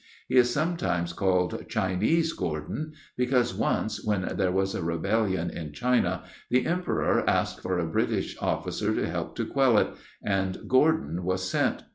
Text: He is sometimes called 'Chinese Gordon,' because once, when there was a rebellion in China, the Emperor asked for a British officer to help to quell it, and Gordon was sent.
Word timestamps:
He 0.27 0.35
is 0.37 0.51
sometimes 0.51 1.13
called 1.13 1.65
'Chinese 1.69 2.33
Gordon,' 2.33 2.93
because 3.15 3.53
once, 3.53 4.03
when 4.03 4.23
there 4.35 4.51
was 4.51 4.73
a 4.73 4.81
rebellion 4.81 5.51
in 5.51 5.73
China, 5.73 6.23
the 6.49 6.65
Emperor 6.65 7.23
asked 7.29 7.61
for 7.61 7.77
a 7.77 7.85
British 7.85 8.35
officer 8.41 8.95
to 8.95 9.07
help 9.07 9.35
to 9.35 9.45
quell 9.45 9.77
it, 9.77 9.89
and 10.23 10.57
Gordon 10.67 11.23
was 11.23 11.47
sent. 11.47 11.83